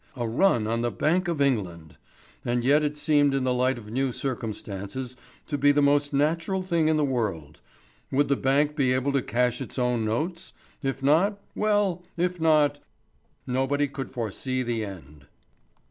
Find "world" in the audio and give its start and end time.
7.05-7.61